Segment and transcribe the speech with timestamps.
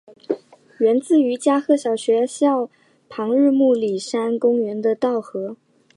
[0.79, 2.71] 源自于加贺小学校
[3.07, 5.55] 旁日暮里山公园的稻荷。